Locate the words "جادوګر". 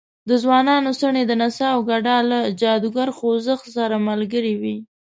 2.61-3.09